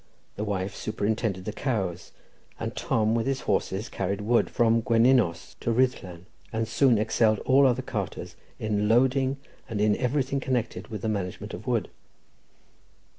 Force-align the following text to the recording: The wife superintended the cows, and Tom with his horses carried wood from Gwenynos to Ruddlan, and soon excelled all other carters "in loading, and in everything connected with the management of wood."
The 0.35 0.43
wife 0.43 0.73
superintended 0.75 1.45
the 1.45 1.53
cows, 1.53 2.11
and 2.59 2.75
Tom 2.75 3.13
with 3.13 3.27
his 3.27 3.41
horses 3.41 3.87
carried 3.87 4.19
wood 4.21 4.49
from 4.49 4.81
Gwenynos 4.81 5.55
to 5.59 5.71
Ruddlan, 5.71 6.25
and 6.51 6.67
soon 6.67 6.97
excelled 6.97 7.37
all 7.45 7.67
other 7.67 7.83
carters 7.83 8.35
"in 8.57 8.89
loading, 8.89 9.37
and 9.69 9.79
in 9.79 9.95
everything 9.95 10.39
connected 10.39 10.87
with 10.87 11.03
the 11.03 11.07
management 11.09 11.53
of 11.53 11.67
wood." 11.67 11.87